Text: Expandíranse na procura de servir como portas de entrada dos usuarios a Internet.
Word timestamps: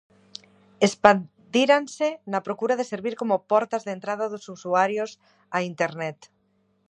Expandíranse 0.87 2.07
na 2.31 2.43
procura 2.47 2.75
de 2.79 2.85
servir 2.91 3.15
como 3.21 3.41
portas 3.51 3.83
de 3.83 3.91
entrada 3.97 4.31
dos 4.33 4.45
usuarios 4.55 5.11
a 5.55 5.57
Internet. 5.71 6.19